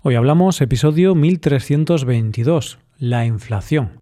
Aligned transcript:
Hoy 0.00 0.14
hablamos 0.14 0.60
episodio 0.60 1.16
1322, 1.16 2.78
la 3.00 3.26
inflación. 3.26 4.00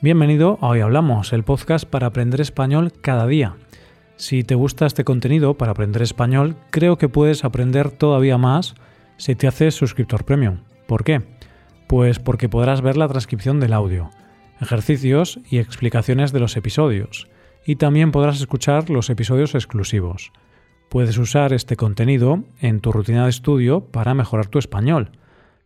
Bienvenido 0.00 0.58
a 0.60 0.68
Hoy 0.68 0.78
Hablamos, 0.78 1.32
el 1.32 1.42
podcast 1.42 1.84
para 1.84 2.06
aprender 2.06 2.40
español 2.40 2.92
cada 2.92 3.26
día. 3.26 3.56
Si 4.14 4.44
te 4.44 4.54
gusta 4.54 4.86
este 4.86 5.02
contenido 5.02 5.54
para 5.54 5.72
aprender 5.72 6.02
español, 6.02 6.54
creo 6.70 6.96
que 6.96 7.08
puedes 7.08 7.44
aprender 7.44 7.90
todavía 7.90 8.38
más 8.38 8.76
si 9.16 9.34
te 9.34 9.48
haces 9.48 9.74
suscriptor 9.74 10.24
premium. 10.24 10.60
¿Por 10.86 11.02
qué? 11.02 11.22
Pues 11.88 12.20
porque 12.20 12.48
podrás 12.48 12.82
ver 12.82 12.96
la 12.96 13.08
transcripción 13.08 13.58
del 13.58 13.72
audio, 13.72 14.10
ejercicios 14.60 15.40
y 15.50 15.58
explicaciones 15.58 16.30
de 16.30 16.38
los 16.38 16.56
episodios 16.56 17.26
y 17.68 17.76
también 17.76 18.12
podrás 18.12 18.40
escuchar 18.40 18.88
los 18.88 19.10
episodios 19.10 19.54
exclusivos. 19.54 20.32
Puedes 20.88 21.18
usar 21.18 21.52
este 21.52 21.76
contenido 21.76 22.44
en 22.62 22.80
tu 22.80 22.92
rutina 22.92 23.24
de 23.24 23.30
estudio 23.30 23.82
para 23.90 24.14
mejorar 24.14 24.46
tu 24.46 24.58
español 24.58 25.12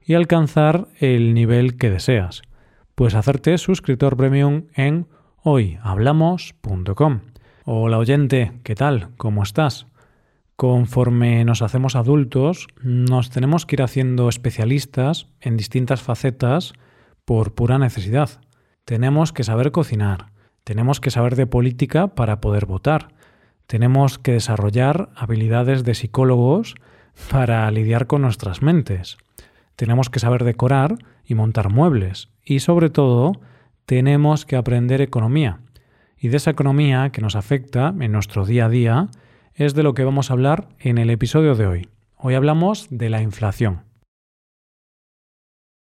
y 0.04 0.14
alcanzar 0.14 0.88
el 0.98 1.32
nivel 1.32 1.76
que 1.76 1.90
deseas. 1.90 2.42
Puedes 2.96 3.14
hacerte 3.14 3.56
suscriptor 3.56 4.16
premium 4.16 4.64
en 4.74 5.06
hoyhablamos.com. 5.44 7.20
Hola 7.66 7.98
oyente, 7.98 8.50
¿qué 8.64 8.74
tal? 8.74 9.10
¿Cómo 9.16 9.44
estás? 9.44 9.86
Conforme 10.56 11.44
nos 11.44 11.62
hacemos 11.62 11.94
adultos, 11.94 12.66
nos 12.82 13.30
tenemos 13.30 13.64
que 13.64 13.76
ir 13.76 13.82
haciendo 13.82 14.28
especialistas 14.28 15.28
en 15.40 15.56
distintas 15.56 16.02
facetas 16.02 16.72
por 17.24 17.54
pura 17.54 17.78
necesidad. 17.78 18.40
Tenemos 18.84 19.32
que 19.32 19.44
saber 19.44 19.70
cocinar, 19.70 20.32
tenemos 20.64 21.00
que 21.00 21.10
saber 21.10 21.36
de 21.36 21.46
política 21.46 22.08
para 22.08 22.40
poder 22.40 22.66
votar. 22.66 23.08
Tenemos 23.66 24.18
que 24.18 24.32
desarrollar 24.32 25.10
habilidades 25.16 25.84
de 25.84 25.94
psicólogos 25.94 26.74
para 27.30 27.70
lidiar 27.70 28.06
con 28.06 28.22
nuestras 28.22 28.62
mentes. 28.62 29.18
Tenemos 29.76 30.10
que 30.10 30.20
saber 30.20 30.44
decorar 30.44 30.96
y 31.24 31.34
montar 31.34 31.70
muebles. 31.70 32.28
Y 32.44 32.60
sobre 32.60 32.90
todo, 32.90 33.32
tenemos 33.86 34.44
que 34.44 34.56
aprender 34.56 35.00
economía. 35.00 35.60
Y 36.18 36.28
de 36.28 36.36
esa 36.36 36.50
economía 36.50 37.10
que 37.10 37.22
nos 37.22 37.34
afecta 37.34 37.94
en 37.98 38.12
nuestro 38.12 38.44
día 38.46 38.66
a 38.66 38.68
día 38.68 39.08
es 39.54 39.74
de 39.74 39.82
lo 39.82 39.94
que 39.94 40.04
vamos 40.04 40.30
a 40.30 40.34
hablar 40.34 40.68
en 40.78 40.98
el 40.98 41.10
episodio 41.10 41.54
de 41.54 41.66
hoy. 41.66 41.88
Hoy 42.16 42.34
hablamos 42.34 42.86
de 42.90 43.10
la 43.10 43.20
inflación. 43.22 43.82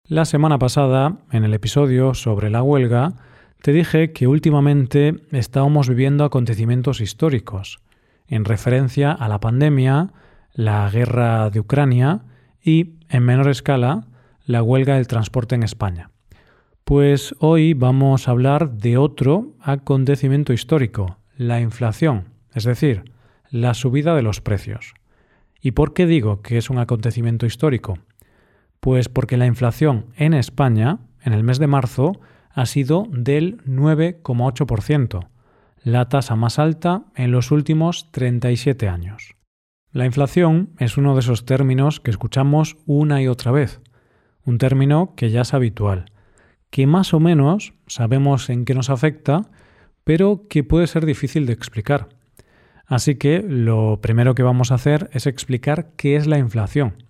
La 0.04 0.24
semana 0.24 0.58
pasada, 0.58 1.18
en 1.32 1.44
el 1.44 1.52
episodio 1.52 2.14
sobre 2.14 2.48
la 2.48 2.62
huelga, 2.62 3.14
te 3.62 3.72
dije 3.72 4.12
que 4.12 4.26
últimamente 4.26 5.16
estábamos 5.30 5.88
viviendo 5.88 6.24
acontecimientos 6.24 7.00
históricos, 7.00 7.80
en 8.28 8.44
referencia 8.44 9.12
a 9.12 9.28
la 9.28 9.40
pandemia, 9.40 10.12
la 10.52 10.88
guerra 10.90 11.50
de 11.50 11.60
Ucrania 11.60 12.22
y, 12.62 12.94
en 13.08 13.24
menor 13.24 13.48
escala, 13.48 14.06
la 14.44 14.62
huelga 14.62 14.94
del 14.94 15.08
transporte 15.08 15.54
en 15.54 15.62
España. 15.62 16.10
Pues 16.84 17.34
hoy 17.38 17.74
vamos 17.74 18.28
a 18.28 18.30
hablar 18.30 18.72
de 18.72 18.96
otro 18.96 19.52
acontecimiento 19.60 20.52
histórico, 20.52 21.18
la 21.36 21.60
inflación, 21.60 22.28
es 22.54 22.64
decir, 22.64 23.12
la 23.50 23.74
subida 23.74 24.14
de 24.14 24.22
los 24.22 24.40
precios. 24.40 24.94
¿Y 25.60 25.72
por 25.72 25.92
qué 25.92 26.06
digo 26.06 26.40
que 26.40 26.58
es 26.58 26.70
un 26.70 26.78
acontecimiento 26.78 27.44
histórico? 27.44 27.98
Pues 28.80 29.08
porque 29.08 29.36
la 29.36 29.46
inflación 29.46 30.06
en 30.16 30.32
España, 30.32 30.98
en 31.22 31.32
el 31.32 31.42
mes 31.42 31.58
de 31.58 31.66
marzo, 31.66 32.20
ha 32.58 32.66
sido 32.66 33.06
del 33.12 33.62
9,8%, 33.66 35.28
la 35.84 36.08
tasa 36.08 36.34
más 36.34 36.58
alta 36.58 37.04
en 37.14 37.30
los 37.30 37.52
últimos 37.52 38.10
37 38.10 38.88
años. 38.88 39.36
La 39.92 40.06
inflación 40.06 40.70
es 40.80 40.96
uno 40.96 41.14
de 41.14 41.20
esos 41.20 41.46
términos 41.46 42.00
que 42.00 42.10
escuchamos 42.10 42.76
una 42.84 43.22
y 43.22 43.28
otra 43.28 43.52
vez, 43.52 43.80
un 44.44 44.58
término 44.58 45.14
que 45.14 45.30
ya 45.30 45.42
es 45.42 45.54
habitual, 45.54 46.06
que 46.70 46.88
más 46.88 47.14
o 47.14 47.20
menos 47.20 47.74
sabemos 47.86 48.50
en 48.50 48.64
qué 48.64 48.74
nos 48.74 48.90
afecta, 48.90 49.52
pero 50.02 50.48
que 50.48 50.64
puede 50.64 50.88
ser 50.88 51.06
difícil 51.06 51.46
de 51.46 51.52
explicar. 51.52 52.08
Así 52.86 53.14
que 53.14 53.40
lo 53.40 54.00
primero 54.00 54.34
que 54.34 54.42
vamos 54.42 54.72
a 54.72 54.76
hacer 54.76 55.10
es 55.12 55.28
explicar 55.28 55.92
qué 55.96 56.16
es 56.16 56.26
la 56.26 56.38
inflación 56.38 57.07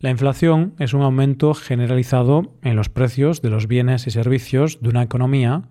la 0.00 0.10
inflación 0.10 0.74
es 0.78 0.94
un 0.94 1.02
aumento 1.02 1.54
generalizado 1.54 2.52
en 2.62 2.76
los 2.76 2.88
precios 2.88 3.42
de 3.42 3.50
los 3.50 3.66
bienes 3.66 4.06
y 4.06 4.12
servicios 4.12 4.80
de 4.80 4.90
una 4.90 5.02
economía 5.02 5.62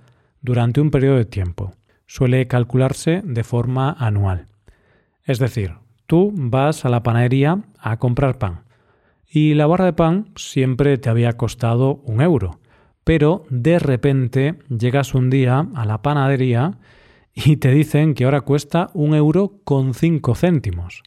durante 0.41 0.81
un 0.81 0.91
periodo 0.91 1.15
de 1.15 1.25
tiempo. 1.25 1.71
Suele 2.07 2.47
calcularse 2.47 3.21
de 3.23 3.43
forma 3.45 3.95
anual. 3.97 4.47
Es 5.23 5.39
decir, 5.39 5.75
tú 6.07 6.33
vas 6.35 6.83
a 6.83 6.89
la 6.89 7.03
panadería 7.03 7.63
a 7.79 7.97
comprar 7.97 8.37
pan 8.37 8.63
y 9.29 9.53
la 9.53 9.67
barra 9.67 9.85
de 9.85 9.93
pan 9.93 10.29
siempre 10.35 10.97
te 10.97 11.09
había 11.09 11.33
costado 11.33 12.01
un 12.03 12.21
euro, 12.21 12.59
pero 13.05 13.45
de 13.49 13.79
repente 13.79 14.55
llegas 14.67 15.13
un 15.13 15.29
día 15.29 15.67
a 15.73 15.85
la 15.85 16.01
panadería 16.01 16.77
y 17.33 17.57
te 17.57 17.71
dicen 17.71 18.13
que 18.13 18.25
ahora 18.25 18.41
cuesta 18.41 18.89
un 18.93 19.15
euro 19.15 19.53
con 19.63 19.93
cinco 19.93 20.35
céntimos. 20.35 21.03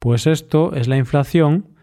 Pues 0.00 0.26
esto 0.26 0.74
es 0.74 0.88
la 0.88 0.96
inflación 0.96 1.77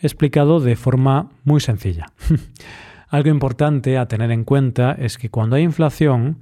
explicado 0.00 0.60
de 0.60 0.76
forma 0.76 1.30
muy 1.44 1.60
sencilla. 1.60 2.12
Algo 3.08 3.30
importante 3.30 3.96
a 3.96 4.06
tener 4.06 4.30
en 4.30 4.44
cuenta 4.44 4.92
es 4.92 5.18
que 5.18 5.30
cuando 5.30 5.56
hay 5.56 5.62
inflación, 5.62 6.40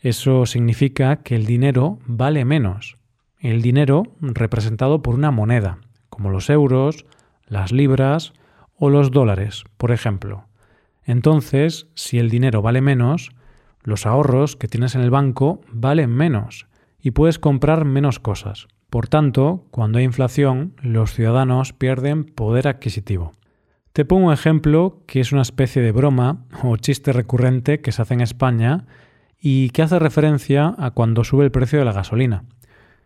eso 0.00 0.46
significa 0.46 1.16
que 1.22 1.36
el 1.36 1.46
dinero 1.46 1.98
vale 2.06 2.44
menos. 2.44 2.96
El 3.38 3.62
dinero 3.62 4.02
representado 4.20 5.00
por 5.00 5.14
una 5.14 5.30
moneda, 5.30 5.78
como 6.08 6.30
los 6.30 6.50
euros, 6.50 7.06
las 7.46 7.72
libras 7.72 8.32
o 8.76 8.90
los 8.90 9.10
dólares, 9.10 9.64
por 9.76 9.92
ejemplo. 9.92 10.44
Entonces, 11.04 11.86
si 11.94 12.18
el 12.18 12.30
dinero 12.30 12.62
vale 12.62 12.80
menos, 12.80 13.30
los 13.82 14.06
ahorros 14.06 14.56
que 14.56 14.68
tienes 14.68 14.94
en 14.94 15.00
el 15.00 15.10
banco 15.10 15.60
valen 15.72 16.10
menos 16.10 16.66
y 17.00 17.12
puedes 17.12 17.38
comprar 17.38 17.84
menos 17.84 18.18
cosas. 18.18 18.68
Por 18.90 19.06
tanto, 19.06 19.66
cuando 19.70 19.98
hay 19.98 20.04
inflación, 20.04 20.72
los 20.80 21.12
ciudadanos 21.12 21.72
pierden 21.72 22.24
poder 22.24 22.68
adquisitivo. 22.68 23.32
Te 23.92 24.04
pongo 24.04 24.28
un 24.28 24.32
ejemplo 24.32 25.02
que 25.06 25.20
es 25.20 25.32
una 25.32 25.42
especie 25.42 25.82
de 25.82 25.92
broma 25.92 26.44
o 26.62 26.76
chiste 26.76 27.12
recurrente 27.12 27.80
que 27.80 27.92
se 27.92 28.00
hace 28.00 28.14
en 28.14 28.22
España 28.22 28.86
y 29.40 29.70
que 29.70 29.82
hace 29.82 29.98
referencia 29.98 30.74
a 30.78 30.92
cuando 30.92 31.24
sube 31.24 31.44
el 31.44 31.50
precio 31.50 31.78
de 31.78 31.84
la 31.84 31.92
gasolina. 31.92 32.44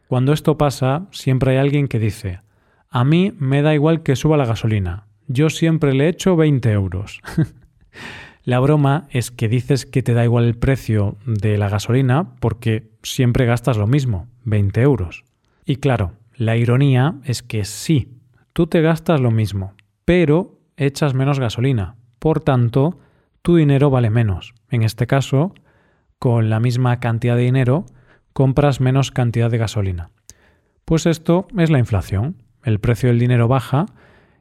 Cuando 0.06 0.32
esto 0.32 0.56
pasa, 0.56 1.06
siempre 1.10 1.52
hay 1.52 1.56
alguien 1.56 1.88
que 1.88 1.98
dice, 1.98 2.40
a 2.88 3.04
mí 3.04 3.32
me 3.38 3.62
da 3.62 3.74
igual 3.74 4.02
que 4.02 4.16
suba 4.16 4.36
la 4.36 4.46
gasolina, 4.46 5.06
yo 5.26 5.50
siempre 5.50 5.94
le 5.94 6.08
echo 6.08 6.36
20 6.36 6.70
euros. 6.70 7.20
la 8.44 8.60
broma 8.60 9.08
es 9.10 9.30
que 9.30 9.48
dices 9.48 9.86
que 9.86 10.02
te 10.02 10.14
da 10.14 10.24
igual 10.24 10.44
el 10.44 10.58
precio 10.58 11.16
de 11.26 11.58
la 11.58 11.68
gasolina 11.68 12.34
porque 12.38 12.90
siempre 13.02 13.46
gastas 13.46 13.78
lo 13.78 13.86
mismo, 13.86 14.28
20 14.44 14.80
euros. 14.82 15.24
Y 15.64 15.76
claro, 15.76 16.12
la 16.34 16.56
ironía 16.56 17.16
es 17.24 17.42
que 17.42 17.64
sí, 17.64 18.18
tú 18.52 18.66
te 18.66 18.80
gastas 18.80 19.20
lo 19.20 19.30
mismo, 19.30 19.74
pero 20.04 20.58
echas 20.76 21.14
menos 21.14 21.38
gasolina. 21.38 21.96
Por 22.18 22.40
tanto, 22.40 22.98
tu 23.42 23.56
dinero 23.56 23.90
vale 23.90 24.10
menos. 24.10 24.54
En 24.70 24.82
este 24.82 25.06
caso, 25.06 25.54
con 26.18 26.50
la 26.50 26.60
misma 26.60 27.00
cantidad 27.00 27.36
de 27.36 27.42
dinero, 27.42 27.86
compras 28.32 28.80
menos 28.80 29.10
cantidad 29.10 29.50
de 29.50 29.58
gasolina. 29.58 30.10
Pues 30.84 31.06
esto 31.06 31.46
es 31.56 31.70
la 31.70 31.78
inflación. 31.78 32.36
El 32.64 32.80
precio 32.80 33.08
del 33.08 33.18
dinero 33.18 33.48
baja 33.48 33.86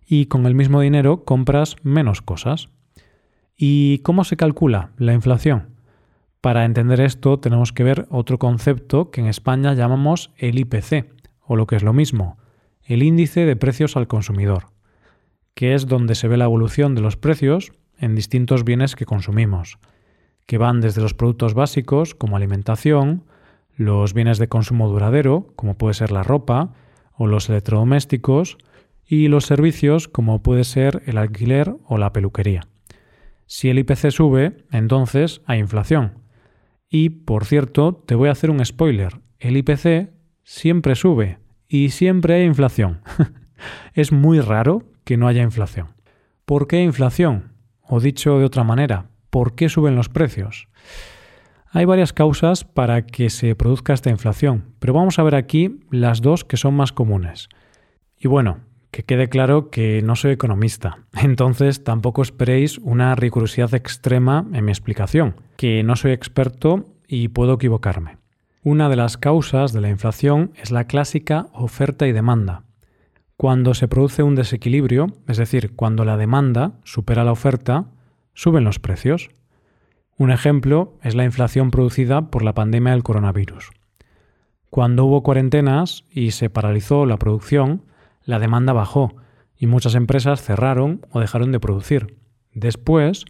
y 0.05 0.25
con 0.25 0.45
el 0.45 0.55
mismo 0.55 0.81
dinero 0.81 1.23
compras 1.23 1.75
menos 1.83 2.21
cosas. 2.21 2.69
¿Y 3.57 3.99
cómo 3.99 4.23
se 4.23 4.37
calcula 4.37 4.91
la 4.97 5.13
inflación? 5.13 5.69
Para 6.41 6.65
entender 6.65 6.99
esto 7.01 7.39
tenemos 7.39 7.71
que 7.71 7.83
ver 7.83 8.07
otro 8.09 8.39
concepto 8.39 9.11
que 9.11 9.21
en 9.21 9.27
España 9.27 9.75
llamamos 9.75 10.31
el 10.37 10.57
IPC, 10.57 11.13
o 11.39 11.55
lo 11.55 11.67
que 11.67 11.75
es 11.75 11.83
lo 11.83 11.93
mismo, 11.93 12.37
el 12.83 13.03
índice 13.03 13.45
de 13.45 13.55
precios 13.55 13.95
al 13.95 14.07
consumidor, 14.07 14.65
que 15.53 15.75
es 15.75 15.85
donde 15.85 16.15
se 16.15 16.27
ve 16.27 16.37
la 16.37 16.45
evolución 16.45 16.95
de 16.95 17.01
los 17.01 17.15
precios 17.15 17.71
en 17.99 18.15
distintos 18.15 18.63
bienes 18.63 18.95
que 18.95 19.05
consumimos, 19.05 19.77
que 20.47 20.57
van 20.57 20.81
desde 20.81 21.01
los 21.01 21.13
productos 21.13 21.53
básicos 21.53 22.15
como 22.15 22.37
alimentación, 22.37 23.23
los 23.77 24.15
bienes 24.15 24.39
de 24.39 24.47
consumo 24.47 24.89
duradero, 24.89 25.53
como 25.55 25.77
puede 25.77 25.93
ser 25.93 26.11
la 26.11 26.23
ropa 26.23 26.73
o 27.15 27.27
los 27.27 27.49
electrodomésticos, 27.49 28.57
y 29.05 29.27
los 29.27 29.45
servicios 29.45 30.07
como 30.07 30.41
puede 30.41 30.63
ser 30.63 31.03
el 31.05 31.17
alquiler 31.17 31.75
o 31.85 31.97
la 31.97 32.13
peluquería. 32.13 32.61
Si 33.45 33.69
el 33.69 33.77
IPC 33.77 34.09
sube, 34.09 34.65
entonces 34.71 35.41
hay 35.45 35.59
inflación. 35.59 36.20
Y, 36.93 37.09
por 37.09 37.45
cierto, 37.45 38.03
te 38.05 38.15
voy 38.15 38.27
a 38.27 38.33
hacer 38.33 38.51
un 38.51 38.63
spoiler. 38.63 39.21
El 39.39 39.55
IPC 39.55 40.11
siempre 40.43 40.95
sube 40.95 41.39
y 41.69 41.89
siempre 41.89 42.35
hay 42.35 42.43
inflación. 42.43 43.01
es 43.93 44.11
muy 44.11 44.41
raro 44.41 44.83
que 45.05 45.15
no 45.15 45.29
haya 45.29 45.41
inflación. 45.41 45.87
¿Por 46.45 46.67
qué 46.67 46.83
inflación? 46.83 47.53
O 47.81 48.01
dicho 48.01 48.37
de 48.39 48.45
otra 48.45 48.65
manera, 48.65 49.09
¿por 49.29 49.55
qué 49.55 49.69
suben 49.69 49.95
los 49.95 50.09
precios? 50.09 50.67
Hay 51.69 51.85
varias 51.85 52.11
causas 52.11 52.65
para 52.65 53.05
que 53.05 53.29
se 53.29 53.55
produzca 53.55 53.93
esta 53.93 54.09
inflación, 54.09 54.75
pero 54.79 54.91
vamos 54.91 55.17
a 55.17 55.23
ver 55.23 55.35
aquí 55.35 55.79
las 55.91 56.21
dos 56.21 56.43
que 56.43 56.57
son 56.57 56.73
más 56.73 56.91
comunes. 56.91 57.47
Y 58.17 58.27
bueno, 58.27 58.59
que 58.91 59.03
quede 59.03 59.29
claro 59.29 59.69
que 59.69 60.01
no 60.01 60.15
soy 60.15 60.31
economista, 60.31 60.99
entonces 61.21 61.83
tampoco 61.83 62.21
esperéis 62.21 62.77
una 62.77 63.15
rigurosidad 63.15 63.73
extrema 63.73 64.45
en 64.53 64.65
mi 64.65 64.71
explicación, 64.71 65.35
que 65.57 65.83
no 65.83 65.95
soy 65.95 66.11
experto 66.11 66.85
y 67.07 67.29
puedo 67.29 67.53
equivocarme. 67.53 68.17
Una 68.63 68.89
de 68.89 68.95
las 68.95 69.17
causas 69.17 69.73
de 69.73 69.81
la 69.81 69.89
inflación 69.89 70.51
es 70.55 70.69
la 70.69 70.83
clásica 70.83 71.47
oferta 71.53 72.05
y 72.07 72.11
demanda. 72.11 72.63
Cuando 73.35 73.73
se 73.73 73.87
produce 73.87 74.21
un 74.21 74.35
desequilibrio, 74.35 75.07
es 75.27 75.37
decir, 75.37 75.75
cuando 75.75 76.05
la 76.05 76.15
demanda 76.15 76.73
supera 76.83 77.23
la 77.23 77.31
oferta, 77.31 77.85
suben 78.35 78.63
los 78.63 78.77
precios. 78.77 79.29
Un 80.15 80.29
ejemplo 80.29 80.93
es 81.01 81.15
la 81.15 81.23
inflación 81.23 81.71
producida 81.71 82.29
por 82.29 82.43
la 82.43 82.53
pandemia 82.53 82.91
del 82.91 83.01
coronavirus. 83.01 83.71
Cuando 84.69 85.05
hubo 85.05 85.23
cuarentenas 85.23 86.05
y 86.11 86.31
se 86.31 86.51
paralizó 86.51 87.07
la 87.07 87.17
producción, 87.17 87.81
la 88.31 88.39
demanda 88.39 88.73
bajó 88.73 89.15
y 89.55 89.67
muchas 89.67 89.93
empresas 89.93 90.41
cerraron 90.41 91.05
o 91.11 91.19
dejaron 91.19 91.51
de 91.51 91.59
producir. 91.59 92.17
Después, 92.53 93.25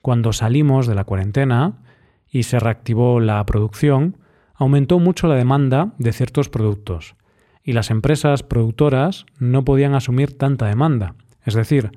cuando 0.00 0.32
salimos 0.32 0.86
de 0.86 0.94
la 0.94 1.04
cuarentena 1.04 1.82
y 2.30 2.44
se 2.44 2.58
reactivó 2.58 3.20
la 3.20 3.44
producción, 3.44 4.16
aumentó 4.54 4.98
mucho 4.98 5.26
la 5.26 5.34
demanda 5.34 5.92
de 5.98 6.12
ciertos 6.12 6.48
productos 6.48 7.16
y 7.62 7.72
las 7.72 7.90
empresas 7.90 8.42
productoras 8.42 9.26
no 9.38 9.64
podían 9.64 9.94
asumir 9.94 10.36
tanta 10.36 10.66
demanda. 10.66 11.14
Es 11.44 11.54
decir, 11.54 11.92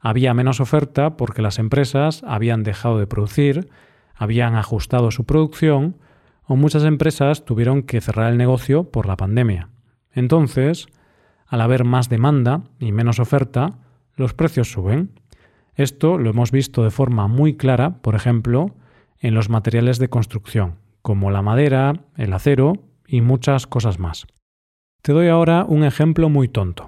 había 0.00 0.34
menos 0.34 0.60
oferta 0.60 1.16
porque 1.16 1.42
las 1.42 1.58
empresas 1.58 2.22
habían 2.26 2.62
dejado 2.62 2.98
de 2.98 3.06
producir, 3.06 3.68
habían 4.14 4.54
ajustado 4.54 5.10
su 5.10 5.24
producción 5.24 5.96
o 6.44 6.56
muchas 6.56 6.84
empresas 6.84 7.44
tuvieron 7.44 7.82
que 7.82 8.00
cerrar 8.00 8.32
el 8.32 8.38
negocio 8.38 8.84
por 8.84 9.06
la 9.06 9.16
pandemia. 9.16 9.68
Entonces, 10.12 10.88
al 11.50 11.60
haber 11.60 11.84
más 11.84 12.08
demanda 12.08 12.62
y 12.78 12.92
menos 12.92 13.18
oferta, 13.18 13.78
los 14.14 14.34
precios 14.34 14.70
suben. 14.70 15.10
Esto 15.74 16.16
lo 16.16 16.30
hemos 16.30 16.52
visto 16.52 16.84
de 16.84 16.92
forma 16.92 17.26
muy 17.26 17.56
clara, 17.56 17.98
por 18.02 18.14
ejemplo, 18.14 18.76
en 19.18 19.34
los 19.34 19.50
materiales 19.50 19.98
de 19.98 20.08
construcción, 20.08 20.76
como 21.02 21.32
la 21.32 21.42
madera, 21.42 22.04
el 22.16 22.32
acero 22.32 22.74
y 23.06 23.20
muchas 23.20 23.66
cosas 23.66 23.98
más. 23.98 24.28
Te 25.02 25.12
doy 25.12 25.26
ahora 25.26 25.64
un 25.68 25.82
ejemplo 25.82 26.28
muy 26.28 26.46
tonto. 26.46 26.86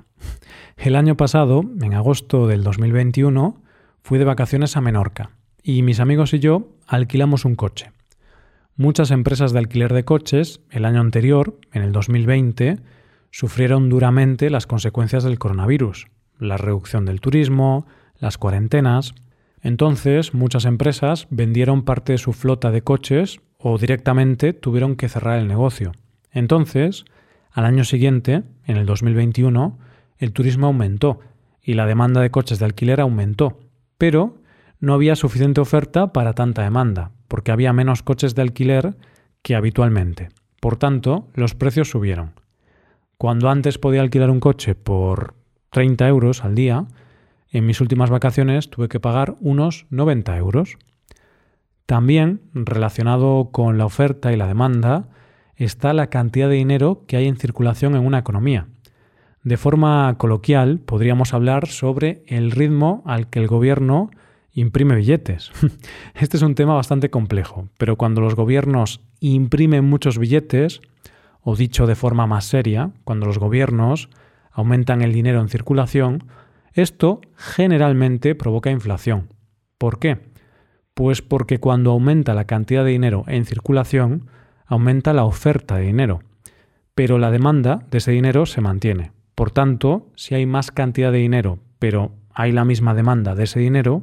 El 0.77 0.95
año 0.95 1.17
pasado, 1.17 1.65
en 1.81 1.95
agosto 1.95 2.47
del 2.47 2.63
2021, 2.63 3.61
fui 4.03 4.19
de 4.19 4.25
vacaciones 4.25 4.77
a 4.77 4.81
Menorca 4.81 5.31
y 5.61 5.83
mis 5.83 5.99
amigos 5.99 6.35
y 6.35 6.39
yo 6.39 6.69
alquilamos 6.87 7.45
un 7.45 7.57
coche. 7.57 7.91
Muchas 8.77 9.11
empresas 9.11 9.53
de 9.53 9.59
alquiler 9.59 9.93
de 9.93 10.05
coches 10.05 10.61
el 10.71 10.85
año 10.85 11.01
anterior, 11.01 11.59
en 11.73 11.83
el 11.83 11.91
2020, 11.93 12.79
sufrieron 13.33 13.89
duramente 13.89 14.51
las 14.51 14.69
consecuencias 14.69 15.25
del 15.25 15.41
coronavirus, 15.41 16.07
la 16.39 16.59
reducción 16.59 17.05
del 17.05 17.21
turismo, 17.21 17.87
las 18.19 18.39
cuarentenas. 18.39 19.15
Entonces, 19.63 20.35
muchas 20.35 20.67
empresas 20.67 21.27
vendieron 21.31 21.85
parte 21.85 22.13
de 22.13 22.19
su 22.19 22.33
flota 22.33 22.71
de 22.71 22.83
coches 22.83 23.41
o 23.59 23.79
directamente 23.79 24.53
tuvieron 24.53 24.95
que 24.95 25.09
cerrar 25.09 25.39
el 25.41 25.49
negocio. 25.49 25.93
Entonces, 26.31 27.05
al 27.51 27.65
año 27.65 27.85
siguiente, 27.85 28.43
en 28.67 28.77
el 28.77 28.87
2021, 28.87 29.79
el 30.19 30.33
turismo 30.33 30.67
aumentó 30.67 31.21
y 31.63 31.75
la 31.75 31.87
demanda 31.87 32.21
de 32.21 32.31
coches 32.31 32.59
de 32.59 32.67
alquiler 32.67 33.01
aumentó, 33.01 33.61
pero 33.99 34.39
no 34.79 34.95
había 34.95 35.17
suficiente 35.17 35.61
oferta 35.61 36.13
para 36.13 36.35
tanta 36.35 36.63
demanda, 36.63 37.13
porque 37.29 37.53
había 37.53 37.73
menos 37.73 38.03
coches 38.03 38.35
de 38.35 38.43
alquiler 38.43 38.97
que 39.43 39.55
habitualmente. 39.55 40.29
Por 40.61 40.77
tanto, 40.77 41.29
los 41.35 41.55
precios 41.55 41.89
subieron. 41.89 42.42
Cuando 43.23 43.51
antes 43.51 43.79
podía 43.79 44.01
alquilar 44.01 44.31
un 44.31 44.41
coche 44.41 44.75
por 44.75 45.35
30 45.71 46.09
euros 46.09 46.43
al 46.43 46.57
día, 46.57 46.87
en 47.53 47.65
mis 47.65 47.81
últimas 47.81 48.11
vacaciones 48.11 48.69
tuve 48.69 48.89
que 48.89 48.99
pagar 48.99 49.37
unos 49.39 49.87
90 49.91 50.37
euros. 50.39 50.77
También, 51.87 52.41
relacionado 52.53 53.51
con 53.53 53.79
la 53.79 53.87
oferta 53.87 54.33
y 54.33 54.37
la 54.37 54.49
demanda, 54.49 55.09
está 55.55 55.93
la 55.93 56.09
cantidad 56.09 56.49
de 56.49 56.57
dinero 56.57 57.05
que 57.07 57.17
hay 57.17 57.29
en 57.29 57.37
circulación 57.37 57.95
en 57.95 58.05
una 58.05 58.19
economía. 58.19 58.67
De 59.45 59.57
forma 59.57 60.13
coloquial, 60.19 60.81
podríamos 60.81 61.33
hablar 61.33 61.69
sobre 61.69 62.25
el 62.27 62.51
ritmo 62.51 63.05
al 63.07 63.31
que 63.31 63.39
el 63.39 63.47
gobierno 63.47 64.11
imprime 64.53 64.97
billetes. 64.97 65.53
Este 66.17 66.39
es 66.39 66.43
un 66.43 66.57
tema 66.57 66.75
bastante 66.75 67.09
complejo, 67.09 67.69
pero 67.79 67.95
cuando 67.95 68.21
los 68.21 68.35
gobiernos 68.35 69.01
imprimen 69.21 69.85
muchos 69.85 70.19
billetes, 70.19 70.81
o 71.43 71.57
dicho 71.57 71.87
de 71.87 71.95
forma 71.95 72.27
más 72.27 72.45
seria, 72.45 72.91
cuando 73.05 73.27
los 73.27 73.39
gobiernos 73.39 74.09
aumentan 74.51 75.03
el 75.03 75.13
dinero 75.13 75.41
en 75.41 75.49
circulación, 75.49 76.25
esto 76.73 77.21
generalmente 77.37 78.35
provoca 78.35 78.71
inflación. 78.71 79.29
¿Por 79.79 79.99
qué? 79.99 80.19
Pues 80.95 81.23
porque 81.23 81.59
cuando 81.59 81.91
aumenta 81.91 82.35
la 82.35 82.45
cantidad 82.45 82.85
de 82.85 82.91
dinero 82.91 83.25
en 83.27 83.45
circulación, 83.45 84.29
aumenta 84.67 85.13
la 85.13 85.25
oferta 85.25 85.77
de 85.77 85.87
dinero, 85.87 86.21
pero 86.95 87.19
la 87.19 87.31
demanda 87.31 87.87
de 87.91 87.99
ese 87.99 88.13
dinero 88.13 88.47
se 88.47 88.61
mantiene. 88.61 89.13
Por 89.35 89.51
tanto, 89.51 90.11
si 90.15 90.35
hay 90.35 90.47
más 90.47 90.71
cantidad 90.71 91.11
de 91.11 91.19
dinero, 91.19 91.59
pero 91.79 92.13
hay 92.33 92.53
la 92.53 92.65
misma 92.65 92.95
demanda 92.95 93.35
de 93.35 93.45
ese 93.45 93.61
dinero, 93.61 94.03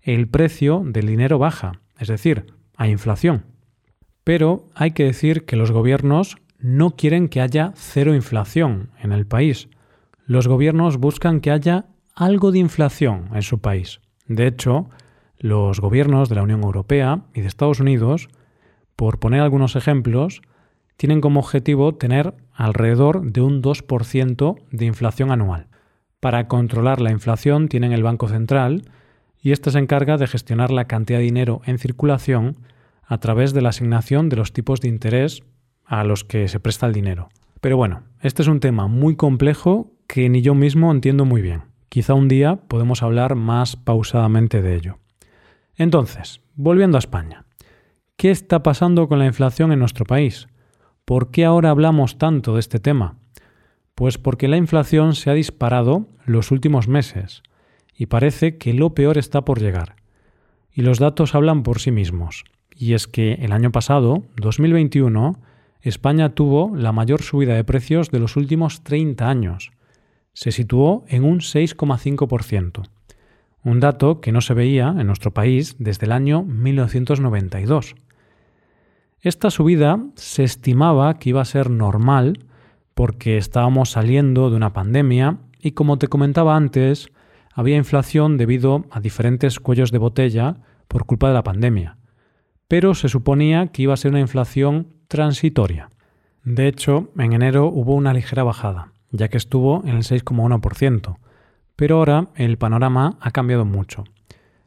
el 0.00 0.28
precio 0.28 0.82
del 0.84 1.06
dinero 1.06 1.38
baja, 1.38 1.80
es 1.98 2.08
decir, 2.08 2.46
hay 2.76 2.90
inflación. 2.90 3.44
Pero 4.24 4.68
hay 4.74 4.92
que 4.92 5.04
decir 5.04 5.44
que 5.44 5.56
los 5.56 5.70
gobiernos 5.70 6.36
no 6.62 6.94
quieren 6.94 7.28
que 7.28 7.40
haya 7.40 7.72
cero 7.74 8.14
inflación 8.14 8.90
en 9.02 9.12
el 9.12 9.26
país. 9.26 9.68
Los 10.26 10.46
gobiernos 10.46 10.96
buscan 10.96 11.40
que 11.40 11.50
haya 11.50 11.86
algo 12.14 12.52
de 12.52 12.60
inflación 12.60 13.28
en 13.34 13.42
su 13.42 13.60
país. 13.60 14.00
De 14.28 14.46
hecho, 14.46 14.88
los 15.38 15.80
gobiernos 15.80 16.28
de 16.28 16.36
la 16.36 16.42
Unión 16.44 16.62
Europea 16.62 17.24
y 17.34 17.40
de 17.40 17.48
Estados 17.48 17.80
Unidos, 17.80 18.28
por 18.94 19.18
poner 19.18 19.40
algunos 19.40 19.74
ejemplos, 19.74 20.40
tienen 20.96 21.20
como 21.20 21.40
objetivo 21.40 21.96
tener 21.96 22.34
alrededor 22.54 23.32
de 23.32 23.40
un 23.40 23.60
2% 23.60 24.56
de 24.70 24.84
inflación 24.84 25.32
anual. 25.32 25.66
Para 26.20 26.46
controlar 26.46 27.00
la 27.00 27.10
inflación 27.10 27.66
tienen 27.66 27.90
el 27.92 28.04
Banco 28.04 28.28
Central 28.28 28.84
y 29.40 29.50
este 29.50 29.72
se 29.72 29.80
encarga 29.80 30.16
de 30.16 30.28
gestionar 30.28 30.70
la 30.70 30.84
cantidad 30.84 31.18
de 31.18 31.24
dinero 31.24 31.60
en 31.64 31.78
circulación 31.78 32.58
a 33.04 33.18
través 33.18 33.52
de 33.52 33.62
la 33.62 33.70
asignación 33.70 34.28
de 34.28 34.36
los 34.36 34.52
tipos 34.52 34.80
de 34.80 34.88
interés 34.88 35.42
a 35.84 36.04
los 36.04 36.24
que 36.24 36.48
se 36.48 36.60
presta 36.60 36.86
el 36.86 36.92
dinero. 36.92 37.28
Pero 37.60 37.76
bueno, 37.76 38.02
este 38.20 38.42
es 38.42 38.48
un 38.48 38.60
tema 38.60 38.88
muy 38.88 39.16
complejo 39.16 39.92
que 40.06 40.28
ni 40.28 40.42
yo 40.42 40.54
mismo 40.54 40.90
entiendo 40.90 41.24
muy 41.24 41.42
bien. 41.42 41.62
Quizá 41.88 42.14
un 42.14 42.28
día 42.28 42.56
podemos 42.56 43.02
hablar 43.02 43.34
más 43.34 43.76
pausadamente 43.76 44.62
de 44.62 44.74
ello. 44.74 44.98
Entonces, 45.76 46.40
volviendo 46.54 46.96
a 46.96 47.00
España, 47.00 47.44
¿qué 48.16 48.30
está 48.30 48.62
pasando 48.62 49.08
con 49.08 49.18
la 49.18 49.26
inflación 49.26 49.72
en 49.72 49.78
nuestro 49.78 50.04
país? 50.04 50.48
¿Por 51.04 51.30
qué 51.30 51.44
ahora 51.44 51.70
hablamos 51.70 52.18
tanto 52.18 52.54
de 52.54 52.60
este 52.60 52.78
tema? 52.78 53.18
Pues 53.94 54.18
porque 54.18 54.48
la 54.48 54.56
inflación 54.56 55.14
se 55.14 55.30
ha 55.30 55.34
disparado 55.34 56.08
los 56.24 56.50
últimos 56.50 56.88
meses 56.88 57.42
y 57.94 58.06
parece 58.06 58.56
que 58.56 58.72
lo 58.72 58.94
peor 58.94 59.18
está 59.18 59.44
por 59.44 59.60
llegar. 59.60 59.96
Y 60.72 60.82
los 60.82 60.98
datos 60.98 61.34
hablan 61.34 61.62
por 61.62 61.80
sí 61.80 61.90
mismos. 61.90 62.44
Y 62.74 62.94
es 62.94 63.06
que 63.06 63.34
el 63.34 63.52
año 63.52 63.70
pasado, 63.70 64.24
2021, 64.36 65.41
España 65.82 66.30
tuvo 66.30 66.74
la 66.76 66.92
mayor 66.92 67.22
subida 67.22 67.54
de 67.54 67.64
precios 67.64 68.10
de 68.10 68.20
los 68.20 68.36
últimos 68.36 68.82
30 68.84 69.28
años. 69.28 69.72
Se 70.32 70.52
situó 70.52 71.04
en 71.08 71.24
un 71.24 71.40
6,5%, 71.40 72.88
un 73.64 73.80
dato 73.80 74.20
que 74.20 74.32
no 74.32 74.40
se 74.40 74.54
veía 74.54 74.94
en 74.96 75.06
nuestro 75.06 75.32
país 75.32 75.76
desde 75.78 76.06
el 76.06 76.12
año 76.12 76.42
1992. 76.42 77.96
Esta 79.20 79.50
subida 79.50 80.00
se 80.14 80.44
estimaba 80.44 81.18
que 81.18 81.30
iba 81.30 81.40
a 81.40 81.46
ser 81.46 81.70
normal 81.70 82.38
porque 82.94 83.36
estábamos 83.36 83.90
saliendo 83.90 84.50
de 84.50 84.56
una 84.56 84.72
pandemia 84.72 85.38
y 85.60 85.72
como 85.72 85.98
te 85.98 86.08
comentaba 86.08 86.56
antes, 86.56 87.10
había 87.54 87.76
inflación 87.76 88.36
debido 88.36 88.86
a 88.90 89.00
diferentes 89.00 89.60
cuellos 89.60 89.90
de 89.90 89.98
botella 89.98 90.56
por 90.88 91.06
culpa 91.06 91.28
de 91.28 91.34
la 91.34 91.44
pandemia. 91.44 91.96
Pero 92.72 92.94
se 92.94 93.10
suponía 93.10 93.66
que 93.66 93.82
iba 93.82 93.92
a 93.92 93.98
ser 93.98 94.12
una 94.12 94.20
inflación 94.20 94.94
transitoria. 95.06 95.90
De 96.42 96.68
hecho, 96.68 97.10
en 97.18 97.34
enero 97.34 97.66
hubo 97.66 97.94
una 97.94 98.14
ligera 98.14 98.44
bajada, 98.44 98.92
ya 99.10 99.28
que 99.28 99.36
estuvo 99.36 99.82
en 99.84 99.90
el 99.96 100.04
6,1%, 100.04 101.18
pero 101.76 101.96
ahora 101.98 102.28
el 102.34 102.56
panorama 102.56 103.18
ha 103.20 103.30
cambiado 103.30 103.66
mucho. 103.66 104.04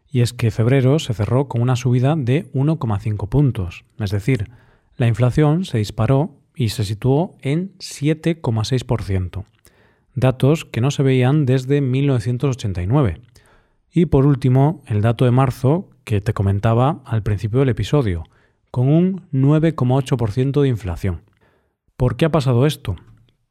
Y 0.08 0.22
es 0.22 0.34
que 0.34 0.52
febrero 0.52 1.00
se 1.00 1.16
cerró 1.16 1.48
con 1.48 1.64
una 1.64 1.76
subida 1.76 2.16
de 2.16 2.46
1,5 2.54 3.28
puntos, 3.28 3.86
es 3.98 4.12
decir, 4.12 4.52
la 4.98 5.08
inflación 5.08 5.66
se 5.66 5.80
disparó 5.80 6.36
y 6.56 6.70
se 6.70 6.84
situó 6.84 7.34
en 7.42 7.76
7,6%, 7.80 9.46
datos 10.14 10.64
que 10.66 10.80
no 10.80 10.92
se 10.92 11.02
veían 11.02 11.48
desde 11.48 11.82
1989. 11.82 13.20
Y 13.92 14.06
por 14.06 14.28
último, 14.28 14.84
el 14.86 15.02
dato 15.02 15.26
de 15.26 15.32
marzo 15.32 15.90
que 16.06 16.22
te 16.22 16.34
comentaba 16.34 17.02
al 17.04 17.24
principio 17.24 17.60
del 17.60 17.70
episodio, 17.70 18.24
con 18.72 18.88
un 18.88 19.28
9,8% 19.34 20.62
de 20.62 20.68
inflación. 20.68 21.24
¿Por 21.98 22.16
qué 22.16 22.26
ha 22.26 22.32
pasado 22.32 22.66
esto? 22.66 22.96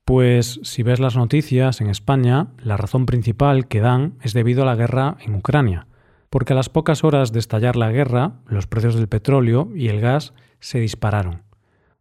Pues 0.04 0.60
si 0.62 0.82
ves 0.82 1.00
las 1.00 1.16
noticias 1.16 1.80
en 1.80 1.88
España, 1.88 2.48
la 2.58 2.76
razón 2.76 3.06
principal 3.06 3.68
que 3.68 3.80
dan 3.80 4.14
es 4.22 4.34
debido 4.34 4.62
a 4.62 4.66
la 4.66 4.76
guerra 4.76 5.16
en 5.20 5.34
Ucrania, 5.34 5.86
porque 6.30 6.52
a 6.52 6.56
las 6.56 6.68
pocas 6.68 7.04
horas 7.04 7.32
de 7.32 7.38
estallar 7.38 7.76
la 7.76 7.90
guerra, 7.90 8.34
los 8.46 8.66
precios 8.66 8.94
del 8.94 9.08
petróleo 9.08 9.70
y 9.74 9.88
el 9.88 10.00
gas 10.00 10.34
se 10.60 10.78
dispararon. 10.78 11.42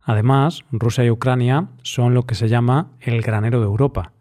Además, 0.02 0.66
Rusia 0.72 1.06
y 1.06 1.10
Ucrania 1.10 1.70
son 1.82 2.14
lo 2.14 2.24
que 2.24 2.36
se 2.36 2.50
llama 2.50 2.92
el 3.00 3.22
granero 3.22 3.60
de 3.60 3.66
Europa, 3.66 4.12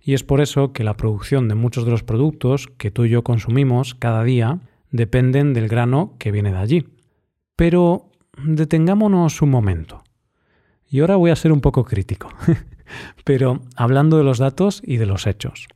y 0.00 0.14
es 0.14 0.22
por 0.22 0.40
eso 0.40 0.72
que 0.72 0.84
la 0.84 0.96
producción 0.96 1.48
de 1.48 1.56
muchos 1.56 1.84
de 1.84 1.90
los 1.90 2.04
productos 2.04 2.68
que 2.78 2.92
tú 2.92 3.06
y 3.06 3.08
yo 3.08 3.24
consumimos 3.24 3.96
cada 3.96 4.22
día 4.22 4.60
dependen 4.96 5.54
del 5.54 5.68
grano 5.68 6.14
que 6.18 6.32
viene 6.32 6.52
de 6.52 6.58
allí. 6.58 6.88
Pero 7.54 8.10
detengámonos 8.42 9.40
un 9.42 9.50
momento. 9.50 10.02
Y 10.88 11.00
ahora 11.00 11.16
voy 11.16 11.30
a 11.30 11.36
ser 11.36 11.52
un 11.52 11.60
poco 11.60 11.84
crítico, 11.84 12.28
pero 13.24 13.60
hablando 13.76 14.18
de 14.18 14.24
los 14.24 14.38
datos 14.38 14.82
y 14.84 14.96
de 14.96 15.06
los 15.06 15.26
hechos. 15.26 15.68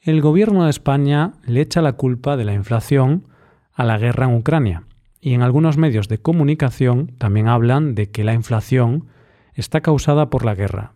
El 0.00 0.20
gobierno 0.20 0.64
de 0.64 0.70
España 0.70 1.34
le 1.46 1.60
echa 1.60 1.82
la 1.82 1.94
culpa 1.94 2.36
de 2.36 2.44
la 2.44 2.54
inflación 2.54 3.26
a 3.72 3.84
la 3.84 3.98
guerra 3.98 4.26
en 4.26 4.36
Ucrania, 4.36 4.84
y 5.20 5.32
en 5.32 5.42
algunos 5.42 5.78
medios 5.78 6.08
de 6.08 6.18
comunicación 6.18 7.14
también 7.16 7.48
hablan 7.48 7.94
de 7.94 8.10
que 8.10 8.24
la 8.24 8.34
inflación 8.34 9.06
está 9.54 9.80
causada 9.80 10.28
por 10.28 10.44
la 10.44 10.54
guerra. 10.54 10.92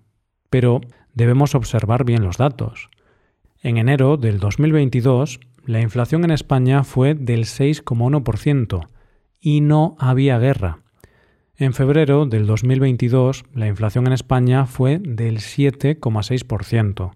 Pero 0.51 0.83
debemos 1.15 1.55
observar 1.55 2.05
bien 2.05 2.23
los 2.23 2.37
datos. 2.37 2.91
En 3.63 3.79
enero 3.79 4.19
del 4.19 4.39
2022, 4.39 5.41
la 5.69 5.83
inflación 5.83 6.25
en 6.25 6.31
España 6.31 6.83
fue 6.83 7.15
del 7.15 7.45
6,1% 7.45 8.89
y 9.39 9.61
no 9.61 9.97
había 9.99 10.39
guerra. 10.39 10.79
En 11.57 11.75
febrero 11.75 12.25
del 12.25 12.47
2022 12.47 13.45
la 13.53 13.67
inflación 13.67 14.07
en 14.07 14.15
España 14.15 14.65
fue 14.65 14.99
del 14.99 15.41
7,6% 15.41 17.11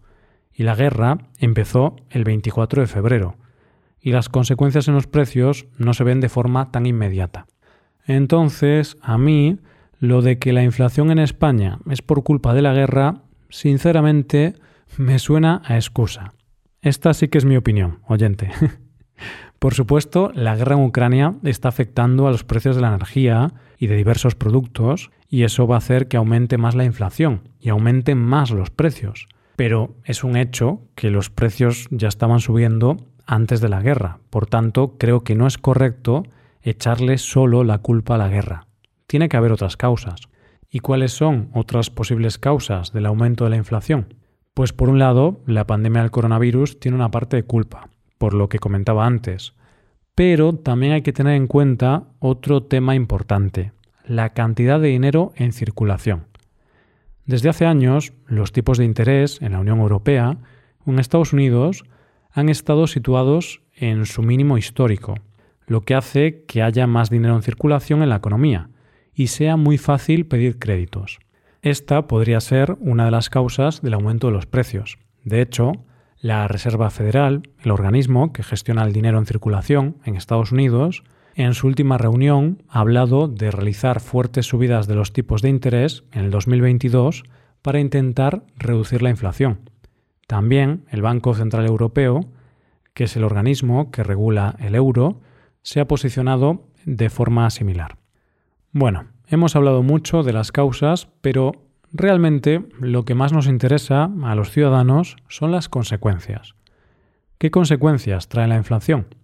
y 0.53 0.65
la 0.65 0.75
guerra 0.75 1.31
empezó 1.39 1.97
el 2.11 2.25
24 2.25 2.83
de 2.83 2.89
febrero 2.89 3.37
y 4.03 4.13
las 4.13 4.29
consecuencias 4.29 4.87
en 4.87 4.95
los 4.97 5.07
precios 5.07 5.65
no 5.79 5.95
se 5.95 6.05
ven 6.05 6.21
de 6.21 6.29
forma 6.29 6.71
tan 6.71 6.85
inmediata. 6.85 7.47
Entonces, 8.05 8.99
a 9.01 9.17
mí, 9.17 9.61
lo 9.99 10.21
de 10.21 10.39
que 10.39 10.53
la 10.53 10.63
inflación 10.63 11.11
en 11.11 11.21
España 11.21 11.79
es 11.89 12.03
por 12.03 12.23
culpa 12.23 12.53
de 12.53 12.61
la 12.61 12.75
guerra, 12.75 13.23
sinceramente, 13.49 14.57
me 14.99 15.19
suena 15.19 15.63
a 15.65 15.77
excusa. 15.77 16.35
Esta 16.83 17.15
sí 17.15 17.29
que 17.29 17.39
es 17.39 17.45
mi 17.45 17.57
opinión, 17.57 18.01
oyente. 18.09 18.51
Por 19.61 19.73
supuesto, 19.73 20.33
la 20.35 20.57
guerra 20.57 20.75
en 20.75 20.83
Ucrania 20.83 21.37
está 21.45 21.69
afectando 21.69 22.27
a 22.27 22.33
los 22.33 22.43
precios 22.43 22.75
de 22.75 22.83
la 22.83 22.89
energía 22.89 23.55
y 23.79 23.87
de 23.87 23.95
diversos 23.95 24.35
productos 24.35 25.13
y 25.29 25.45
eso 25.45 25.69
va 25.69 25.77
a 25.77 25.79
hacer 25.79 26.09
que 26.09 26.17
aumente 26.17 26.59
más 26.59 26.75
la 26.75 26.85
inflación 26.85 27.51
y 27.61 27.69
aumenten 27.69 28.19
más 28.19 28.51
los 28.51 28.71
precios. 28.71 29.29
Pero 29.55 29.95
es 30.05 30.25
un 30.25 30.37
hecho 30.37 30.81
que 30.97 31.11
los 31.11 31.31
precios 31.31 31.87
ya 31.93 32.09
estaban 32.09 32.41
subiendo 32.41 32.97
antes 33.27 33.61
de 33.61 33.69
la 33.69 33.81
guerra. 33.81 34.19
Por 34.29 34.47
tanto, 34.47 34.97
creo 34.99 35.21
que 35.21 35.37
no 35.37 35.47
es 35.47 35.59
correcto 35.59 36.25
echarle 36.63 37.17
solo 37.17 37.63
la 37.63 37.79
culpa 37.79 38.17
a 38.17 38.19
la 38.19 38.29
guerra. 38.29 38.67
Tiene 39.07 39.29
que 39.29 39.37
haber 39.37 39.53
otras 39.53 39.77
causas. 39.77 40.23
¿Y 40.69 40.81
cuáles 40.81 41.13
son 41.13 41.51
otras 41.55 41.91
posibles 41.91 42.39
causas 42.39 42.93
del 42.93 43.07
aumento 43.07 43.45
de 43.45 43.51
la 43.51 43.57
inflación? 43.57 44.15
Pues 44.55 44.75
por 44.75 44.91
un 44.91 44.99
lado, 44.99 45.41
la 45.47 45.67
pandemia 45.67 46.03
del 46.03 46.11
coronavirus 46.11 46.79
tiene 46.79 46.97
una 46.97 47.11
parte 47.11 47.37
de 47.37 47.45
culpa, 47.45 47.89
por 48.19 48.35
lo 48.35 48.51
que 48.51 48.59
comentaba 48.59 49.07
antes. 49.07 49.55
Pero 50.15 50.55
también 50.55 50.93
hay 50.93 51.01
que 51.01 51.15
tener 51.15 51.37
en 51.37 51.47
cuenta 51.47 52.05
otro 52.19 52.63
tema 52.63 52.95
importante, 52.95 53.73
la 54.05 54.35
cantidad 54.35 54.79
de 54.79 54.89
dinero 54.89 55.33
en 55.37 55.53
circulación. 55.53 56.27
Desde 57.25 57.49
hace 57.49 57.65
años, 57.65 58.13
los 58.27 58.53
tipos 58.53 58.77
de 58.77 58.85
interés 58.85 59.41
en 59.41 59.53
la 59.53 59.61
Unión 59.61 59.79
Europea 59.81 60.37
o 60.85 60.91
en 60.91 60.99
Estados 60.99 61.33
Unidos 61.33 61.85
han 62.31 62.51
estado 62.51 62.87
situados 62.87 63.63
en 63.75 64.05
su 64.05 64.23
mínimo 64.23 64.59
histórico, 64.59 65.15
lo 65.67 65.81
que 65.81 65.95
hace 65.95 66.45
que 66.45 66.63
haya 66.63 66.87
más 66.87 67.09
dinero 67.09 67.37
en 67.37 67.43
circulación 67.43 68.03
en 68.03 68.11
la 68.11 68.17
economía 68.17 68.69
y 69.15 69.29
sea 69.29 69.57
muy 69.57 69.79
fácil 69.79 70.27
pedir 70.27 70.59
créditos. 70.59 71.21
Esta 71.63 72.09
podría 72.09 72.41
ser 72.41 72.77
una 72.81 73.05
de 73.05 73.13
las 73.13 73.31
causas 73.31 73.83
del 73.83 73.95
aumento 73.95 74.27
de 74.27 74.33
los 74.33 74.47
precios. 74.47 74.99
De 75.23 75.41
hecho, 75.41 75.85
la 76.19 76.49
Reserva 76.49 76.91
Federal, 76.91 77.43
el 77.63 77.71
organismo 77.71 78.33
que 78.33 78.43
gestiona 78.43 78.83
el 78.83 78.93
dinero 78.93 79.19
en 79.19 79.27
circulación 79.27 79.97
en 80.05 80.17
Estados 80.17 80.51
Unidos, 80.51 81.05
en 81.37 81.55
su 81.55 81.69
última 81.69 81.99
reunión 81.99 82.65
ha 82.69 82.81
hablado 82.81 83.29
de 83.29 83.53
realizar 83.53 84.01
fuertes 84.01 84.47
subidas 84.47 84.89
de 84.89 84.97
los 84.97 85.13
tipos 85.13 85.41
de 85.41 85.51
interés 85.51 86.03
en 86.11 86.25
el 86.25 86.31
2022 86.33 87.23
para 87.63 87.79
intentar 87.79 88.43
reducir 88.57 89.01
la 89.01 89.11
inflación. 89.11 89.71
También 90.27 90.85
el 90.91 91.01
Banco 91.01 91.33
Central 91.33 91.67
Europeo, 91.67 92.29
que 92.93 93.05
es 93.05 93.17
el 93.17 93.23
organismo 93.23 93.93
que 93.93 94.03
regula 94.03 94.57
el 94.59 94.75
euro, 94.75 95.21
se 95.63 95.79
ha 95.79 95.87
posicionado 95.87 96.67
de 96.85 97.09
forma 97.09 97.49
similar. 97.51 97.99
Bueno, 98.73 99.12
hemos 99.35 99.57
hablado 99.57 99.83
mucho 99.83 100.23
de 100.23 100.33
las 100.33 100.53
causas, 100.53 101.09
pero 101.21 101.53
Realmente 101.95 102.65
lo 102.81 103.05
que 103.05 103.15
más 103.15 103.35
nos 103.35 103.47
interesa 103.47 104.11
a 104.25 104.35
los 104.35 104.51
ciudadanos 104.51 105.17
son 105.29 105.53
las 105.53 105.69
consecuencias. 105.69 106.55
¿Qué 107.37 107.51
consecuencias 107.51 108.29
trae 108.29 108.49
la 108.49 108.57
inflación? 108.57 109.15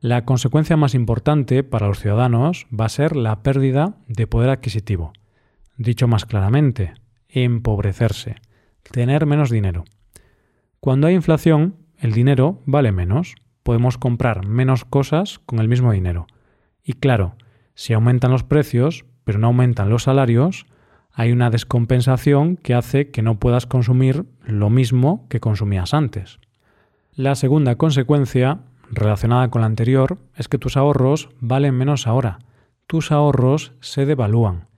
La 0.00 0.24
consecuencia 0.24 0.78
más 0.78 0.94
importante 0.94 1.62
para 1.62 1.86
los 1.86 2.00
ciudadanos 2.00 2.66
va 2.72 2.86
a 2.86 2.88
ser 2.88 3.14
la 3.14 3.42
pérdida 3.42 3.96
de 4.08 4.26
poder 4.26 4.48
adquisitivo. 4.48 5.12
Dicho 5.76 6.08
más 6.08 6.24
claramente, 6.24 6.94
empobrecerse, 7.28 8.36
tener 8.90 9.26
menos 9.26 9.50
dinero. 9.50 9.84
Cuando 10.80 11.08
hay 11.08 11.14
inflación, 11.14 11.76
el 11.98 12.12
dinero 12.12 12.62
vale 12.64 12.90
menos, 12.90 13.34
podemos 13.62 13.98
comprar 13.98 14.46
menos 14.46 14.86
cosas 14.86 15.40
con 15.40 15.58
el 15.58 15.68
mismo 15.68 15.92
dinero. 15.92 16.26
Y 16.82 16.94
claro, 16.94 17.36
si 17.74 17.92
aumentan 17.92 18.30
los 18.30 18.44
precios, 18.44 19.04
pero 19.24 19.38
no 19.38 19.48
aumentan 19.48 19.90
los 19.90 20.04
salarios, 20.04 20.66
hay 21.12 21.32
una 21.32 21.50
descompensación 21.50 22.56
que 22.56 22.74
hace 22.74 23.10
que 23.10 23.22
no 23.22 23.38
puedas 23.38 23.66
consumir 23.66 24.24
lo 24.44 24.70
mismo 24.70 25.26
que 25.28 25.40
consumías 25.40 25.94
antes. 25.94 26.38
La 27.14 27.34
segunda 27.34 27.76
consecuencia, 27.76 28.60
relacionada 28.90 29.50
con 29.50 29.60
la 29.60 29.66
anterior, 29.66 30.18
es 30.34 30.48
que 30.48 30.58
tus 30.58 30.76
ahorros 30.76 31.28
valen 31.40 31.74
menos 31.74 32.06
ahora. 32.06 32.38
Tus 32.86 33.12
ahorros 33.12 33.72
se 33.80 34.06
devalúan. 34.06 34.68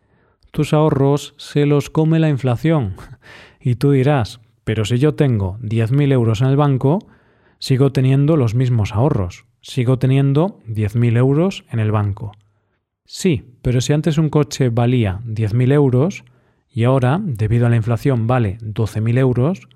Tus 0.50 0.72
ahorros 0.72 1.34
se 1.36 1.66
los 1.66 1.90
come 1.90 2.18
la 2.18 2.28
inflación. 2.28 2.94
Y 3.66 3.76
tú 3.76 3.92
dirás, 3.92 4.40
pero 4.64 4.84
si 4.84 4.98
yo 4.98 5.14
tengo 5.14 5.56
10.000 5.60 6.12
euros 6.12 6.42
en 6.42 6.48
el 6.48 6.56
banco, 6.56 6.98
sigo 7.58 7.92
teniendo 7.92 8.36
los 8.36 8.54
mismos 8.54 8.92
ahorros. 8.92 9.46
Sigo 9.62 9.98
teniendo 9.98 10.60
10.000 10.68 11.16
euros 11.16 11.64
en 11.70 11.78
el 11.78 11.90
banco. 11.90 12.32
Sí, 13.06 13.44
pero 13.62 13.80
si 13.80 13.92
antes 13.92 14.18
un 14.18 14.30
coche 14.30 14.70
valía 14.70 15.20
10.000 15.26 15.72
euros 15.72 16.24
y 16.70 16.84
ahora, 16.84 17.20
debido 17.22 17.66
a 17.66 17.70
la 17.70 17.76
inflación, 17.76 18.26
vale 18.26 18.58
12.000 18.60 19.18
euros, 19.18 19.68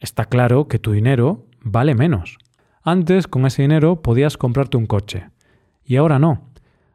está 0.00 0.26
claro 0.26 0.68
que 0.68 0.78
tu 0.78 0.92
dinero 0.92 1.46
vale 1.60 1.94
menos. 1.94 2.38
Antes, 2.82 3.26
con 3.26 3.46
ese 3.46 3.62
dinero, 3.62 4.02
podías 4.02 4.36
comprarte 4.36 4.76
un 4.76 4.86
coche. 4.86 5.28
Y 5.84 5.96
ahora 5.96 6.18
no. 6.18 6.48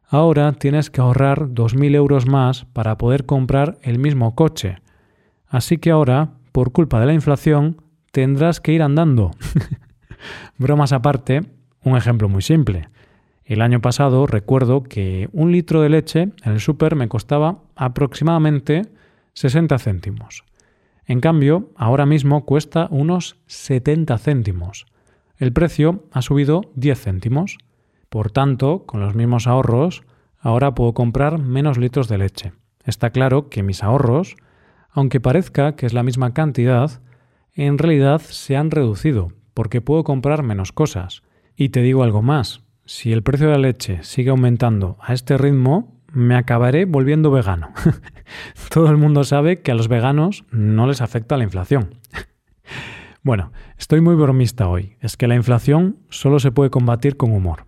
Ahora 0.09 0.53
tienes 0.53 0.89
que 0.89 1.01
ahorrar 1.01 1.50
2.000 1.50 1.95
euros 1.95 2.27
más 2.27 2.65
para 2.65 2.97
poder 2.97 3.25
comprar 3.25 3.77
el 3.81 4.00
mismo 4.00 4.36
coche. 4.36 4.77
Así 5.47 5.77
que 5.77 5.91
ahora, 5.91 6.31
por 6.51 6.71
culpa 6.71 7.00
de 7.00 7.05
la 7.05 7.13
inflación, 7.13 7.81
tendrás 8.12 8.59
que 8.62 8.74
ir 8.74 8.81
andando. 8.81 9.31
Bromas 10.57 10.93
aparte, 10.93 11.41
un 11.83 11.95
ejemplo 11.95 12.29
muy 12.29 12.41
simple. 12.41 12.89
El 13.48 13.62
año 13.62 13.80
pasado 13.80 14.27
recuerdo 14.27 14.84
que 14.84 15.30
un 15.32 15.54
litro 15.54 15.82
de 15.82 15.88
leche 15.88 16.22
en 16.44 16.51
el 16.51 16.60
súper 16.60 16.98
me 16.98 17.08
costaba 17.08 17.60
aproximadamente 17.77 18.82
60 19.36 19.80
céntimos. 19.80 20.44
En 21.06 21.22
cambio, 21.22 21.70
ahora 21.77 22.06
mismo 22.06 22.44
cuesta 22.44 22.89
unos 22.92 23.38
70 23.48 24.18
céntimos. 24.18 24.86
El 25.38 25.54
precio 25.54 26.04
ha 26.12 26.22
subido 26.22 26.63
10 26.75 27.00
céntimos. 27.00 27.58
Por 28.10 28.32
tanto, 28.32 28.84
con 28.86 29.00
los 29.00 29.16
mismos 29.16 29.48
ahorros, 29.48 30.04
ahora 30.42 30.75
puedo 30.75 30.94
comprar 30.94 31.39
menos 31.39 31.77
litros 31.77 32.10
de 32.10 32.18
leche. 32.18 32.51
Está 32.84 33.12
claro 33.12 33.48
que 33.48 33.63
mis 33.63 33.82
ahorros, 33.82 34.36
aunque 34.92 35.22
parezca 35.22 35.77
que 35.77 35.86
es 35.86 35.94
la 35.94 36.04
misma 36.04 36.34
cantidad, 36.34 37.00
en 37.54 37.77
realidad 37.77 38.20
se 38.20 38.58
han 38.58 38.72
reducido, 38.72 39.32
porque 39.54 39.80
puedo 39.80 40.04
comprar 40.04 40.44
menos 40.44 40.74
cosas. 40.74 41.24
Y 41.56 41.70
te 41.70 41.82
digo 41.82 42.04
algo 42.04 42.22
más, 42.22 42.66
si 42.88 43.12
el 43.12 43.22
precio 43.22 43.48
de 43.48 43.53
la 43.53 43.60
leche 43.60 44.00
sigue 44.01 44.29
aumentando 44.29 44.98
a 45.01 45.13
este 45.13 45.38
ritmo, 45.38 46.01
me 46.12 46.36
acabaré 46.36 46.86
volviendo 46.86 47.29
vegano. 47.29 47.72
Todo 48.74 48.89
el 48.89 48.98
mundo 48.98 49.24
sabe 49.25 49.62
que 49.62 49.72
a 49.72 49.75
los 49.75 49.89
veganos 49.89 50.46
no 50.51 50.88
les 50.88 51.01
afecta 51.01 51.38
la 51.38 51.44
inflación. 51.44 51.96
bueno, 53.24 53.51
estoy 53.77 54.00
muy 54.01 54.15
bromista 54.15 54.70
hoy. 54.70 54.96
Es 55.01 55.17
que 55.17 55.27
la 55.27 55.36
inflación 55.36 55.98
solo 56.10 56.39
se 56.39 56.51
puede 56.51 56.70
combatir 56.70 57.17
con 57.17 57.34
humor. 57.34 57.65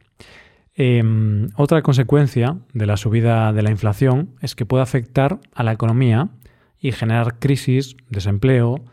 Em, 0.73 1.49
otra 1.57 1.81
consecuencia 1.81 2.57
de 2.73 2.85
la 2.85 2.95
subida 2.95 3.51
de 3.51 3.61
la 3.61 3.71
inflación 3.71 4.35
es 4.39 4.55
que 4.55 4.65
puede 4.65 4.83
afectar 4.83 5.41
a 5.53 5.63
la 5.63 5.73
economía 5.73 6.29
y 6.79 6.93
generar 6.93 7.39
crisis, 7.39 7.97
desempleo, 8.09 8.85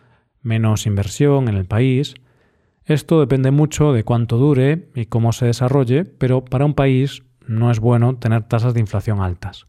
menos 0.43 0.87
inversión 0.87 1.49
en 1.49 1.55
el 1.55 1.67
país. 1.67 2.15
Esto 2.87 3.19
depende 3.19 3.51
mucho 3.51 3.93
de 3.93 4.05
cuánto 4.05 4.37
dure 4.39 4.91
y 4.95 5.07
cómo 5.07 5.33
se 5.33 5.47
desarrolle, 5.47 6.05
pero 6.05 6.45
para 6.45 6.65
un 6.65 6.75
país 6.75 7.25
no 7.45 7.73
es 7.73 7.81
bueno 7.81 8.17
tener 8.17 8.45
tasas 8.45 8.75
de 8.75 8.81
inflación 8.81 9.21
altas. 9.21 9.67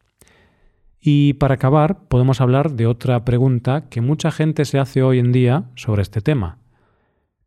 Y 1.00 1.34
para 1.34 1.56
acabar, 1.56 2.08
podemos 2.10 2.42
hablar 2.42 2.74
de 2.74 2.86
otra 2.86 3.26
pregunta 3.26 3.90
que 3.90 4.02
mucha 4.02 4.30
gente 4.30 4.66
se 4.66 4.78
hace 4.78 5.02
hoy 5.02 5.18
en 5.18 5.32
día 5.32 5.64
sobre 5.76 6.04
este 6.04 6.22
tema. 6.22 6.60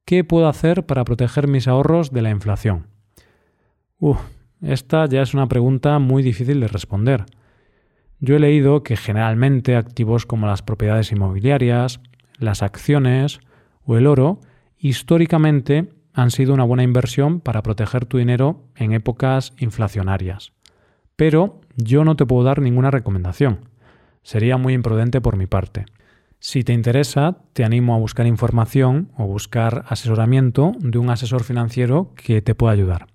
¿Qué 0.04 0.24
puedo 0.24 0.48
hacer 0.48 0.86
para 0.86 1.04
proteger 1.04 1.46
mis 1.46 1.68
ahorros 1.68 2.10
de 2.10 2.22
la 2.22 2.30
inflación? 2.30 2.88
esta 4.62 5.06
ya 5.06 5.22
es 5.22 5.34
una 5.34 5.46
pregunta 5.46 5.98
muy 6.00 6.22
difícil 6.22 6.58
de 6.58 6.68
responder. 6.68 7.26
Yo 8.18 8.34
he 8.34 8.40
leído 8.40 8.82
que 8.82 8.96
generalmente 8.96 9.76
activos 9.76 10.26
como 10.26 10.46
las 10.46 10.62
propiedades 10.62 11.12
inmobiliarias, 11.12 12.00
las 12.38 12.62
acciones 12.62 13.40
o 13.84 13.96
el 13.96 14.06
oro 14.06 14.40
históricamente 14.80 15.88
han 16.12 16.30
sido 16.30 16.54
una 16.54 16.64
buena 16.64 16.82
inversión 16.82 17.40
para 17.40 17.62
proteger 17.62 18.06
tu 18.06 18.18
dinero 18.18 18.64
en 18.74 18.92
épocas 18.92 19.52
inflacionarias. 19.58 20.52
Pero 21.16 21.60
yo 21.76 22.04
no 22.04 22.16
te 22.16 22.26
puedo 22.26 22.42
dar 22.44 22.60
ninguna 22.60 22.90
recomendación. 22.90 23.68
Sería 24.22 24.56
muy 24.56 24.74
imprudente 24.74 25.20
por 25.20 25.36
mi 25.36 25.46
parte. 25.46 25.84
Si 26.38 26.64
te 26.64 26.72
interesa, 26.72 27.36
te 27.52 27.64
animo 27.64 27.94
a 27.94 27.98
buscar 27.98 28.26
información 28.26 29.12
o 29.16 29.26
buscar 29.26 29.84
asesoramiento 29.88 30.72
de 30.78 30.98
un 30.98 31.10
asesor 31.10 31.44
financiero 31.44 32.14
que 32.16 32.40
te 32.40 32.54
pueda 32.54 32.72
ayudar. 32.72 33.08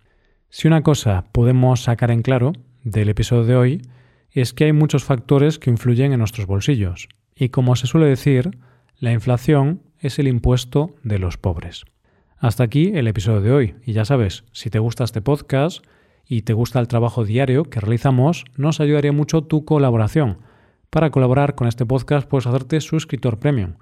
Si 0.49 0.67
una 0.67 0.83
cosa 0.83 1.25
podemos 1.31 1.81
sacar 1.81 2.11
en 2.11 2.21
claro 2.21 2.53
del 2.83 3.09
episodio 3.09 3.43
de 3.45 3.55
hoy 3.55 3.81
es 4.29 4.53
que 4.53 4.65
hay 4.65 4.73
muchos 4.73 5.03
factores 5.03 5.57
que 5.57 5.71
influyen 5.71 6.13
en 6.13 6.19
nuestros 6.19 6.45
bolsillos. 6.45 7.09
Y 7.35 7.49
como 7.49 7.75
se 7.75 7.87
suele 7.87 8.05
decir, 8.05 8.57
la 8.99 9.11
inflación 9.11 9.81
es 9.99 10.19
el 10.19 10.27
impuesto 10.27 10.95
de 11.03 11.19
los 11.19 11.37
pobres. 11.37 11.85
Hasta 12.37 12.63
aquí 12.63 12.91
el 12.95 13.07
episodio 13.07 13.41
de 13.41 13.51
hoy. 13.51 13.75
Y 13.85 13.93
ya 13.93 14.05
sabes, 14.05 14.43
si 14.51 14.69
te 14.69 14.79
gusta 14.79 15.03
este 15.03 15.21
podcast 15.21 15.83
y 16.27 16.41
te 16.41 16.53
gusta 16.53 16.79
el 16.79 16.87
trabajo 16.87 17.25
diario 17.25 17.63
que 17.65 17.79
realizamos, 17.79 18.45
nos 18.55 18.79
ayudaría 18.79 19.11
mucho 19.11 19.43
tu 19.43 19.65
colaboración. 19.65 20.39
Para 20.89 21.09
colaborar 21.09 21.55
con 21.55 21.67
este 21.67 21.85
podcast 21.85 22.27
puedes 22.27 22.47
hacerte 22.47 22.81
suscriptor 22.81 23.39
premium. 23.39 23.75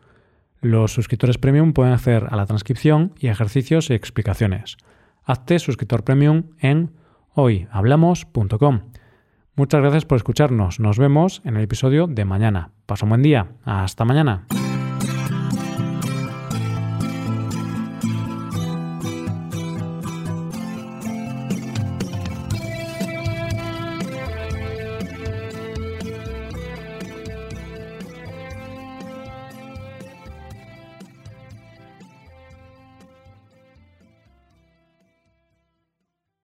Los 0.62 0.94
suscriptores 0.94 1.38
premium 1.38 1.74
pueden 1.74 1.94
hacer 1.94 2.28
a 2.30 2.36
la 2.36 2.46
transcripción 2.46 3.14
y 3.20 3.28
ejercicios 3.28 3.90
y 3.90 3.94
explicaciones 3.94 4.78
hazte 5.26 5.60
suscriptor 5.60 6.04
premium 6.04 6.44
en 6.60 6.92
hoyhablamos.com. 7.34 8.82
Muchas 9.56 9.82
gracias 9.82 10.06
por 10.06 10.18
escucharnos. 10.18 10.80
Nos 10.80 10.98
vemos 10.98 11.42
en 11.46 11.58
el 11.58 11.64
episodio 11.64 12.08
de 12.08 12.26
mañana. 12.26 12.72
Pasa 12.86 13.06
un 13.06 13.10
buen 13.10 13.22
día. 13.22 13.52
Hasta 13.64 14.06
mañana. 14.06 14.48